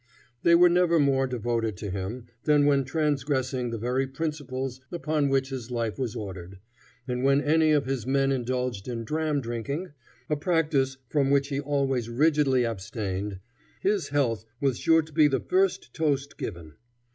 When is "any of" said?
7.39-7.85